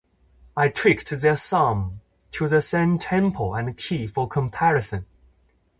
[0.57, 1.99] I tweaked their song
[2.31, 5.05] to the same tempo and key for comparison.